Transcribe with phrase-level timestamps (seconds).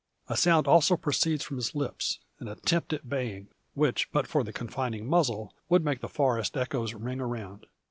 [0.29, 4.51] A sound also proceeds from his lips, an attempt at baying; which, but for the
[4.51, 7.67] confining muzzle would make the forest echoes ring around.